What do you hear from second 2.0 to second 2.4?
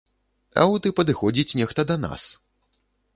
нас!